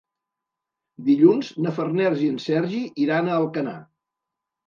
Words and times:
Dilluns 1.09 1.51
na 1.65 1.73
Farners 1.75 2.23
i 2.27 2.29
en 2.35 2.41
Sergi 2.45 2.81
iran 3.05 3.29
a 3.29 3.35
Alcanar. 3.43 3.77